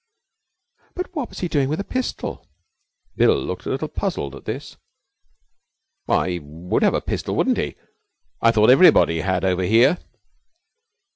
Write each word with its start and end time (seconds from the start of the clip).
'But 0.95 1.15
what 1.15 1.29
was 1.29 1.41
he 1.41 1.47
doing 1.47 1.69
with 1.69 1.79
a 1.79 1.83
pistol?' 1.83 2.47
Bill 3.17 3.35
looked 3.39 3.67
a 3.67 3.69
little 3.69 3.87
puzzled 3.87 4.33
at 4.33 4.45
this. 4.45 4.75
'Why, 6.05 6.31
he 6.31 6.39
would 6.39 6.81
have 6.81 6.95
a 6.95 7.01
pistol, 7.01 7.35
wouldn't 7.35 7.57
he? 7.57 7.75
I 8.41 8.49
thought 8.49 8.71
everybody 8.71 9.21
had 9.21 9.45
over 9.45 9.61
here.' 9.61 9.99